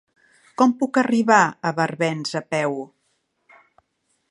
Com 0.61 0.71
puc 0.79 0.99
arribar 1.01 1.41
a 1.47 1.73
Barbens 1.81 2.33
a 2.41 2.43
peu? 2.55 2.75